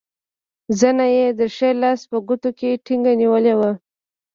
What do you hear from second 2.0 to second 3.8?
په ګوتو کې ټینګه نیولې وه.